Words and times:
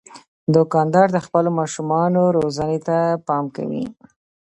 دوکاندار 0.55 1.07
د 1.13 1.17
خپلو 1.25 1.49
ماشومانو 1.59 2.21
روزنې 2.37 2.79
ته 2.87 2.97
پام 3.27 3.45
کوي. 3.55 3.83